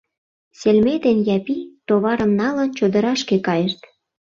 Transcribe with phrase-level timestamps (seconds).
[0.59, 3.79] Селмей ден Япий, товарым налын, чодырашке кайышт.